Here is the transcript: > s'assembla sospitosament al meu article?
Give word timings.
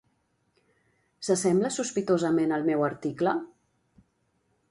> 0.63 1.25
s'assembla 1.27 1.71
sospitosament 1.75 2.57
al 2.57 2.65
meu 2.71 2.85
article? 2.89 3.35